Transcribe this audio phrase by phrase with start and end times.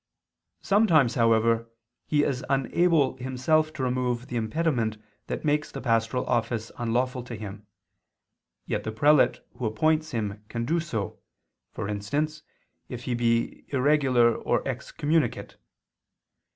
[0.63, 1.69] Sometimes, however,
[2.07, 7.35] he is unable himself to remove the impediment that makes the pastoral office unlawful to
[7.35, 7.67] him,
[8.65, 11.19] yet the prelate who appoints him can do so
[11.71, 12.41] for instance,
[12.89, 15.55] if he be irregular or excommunicate.